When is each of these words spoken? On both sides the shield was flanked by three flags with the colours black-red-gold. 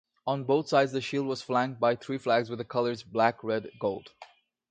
On 0.25 0.45
both 0.45 0.67
sides 0.67 0.91
the 0.93 0.99
shield 0.99 1.27
was 1.27 1.43
flanked 1.43 1.79
by 1.79 1.95
three 1.95 2.17
flags 2.17 2.49
with 2.49 2.57
the 2.57 2.65
colours 2.65 3.03
black-red-gold. 3.03 4.09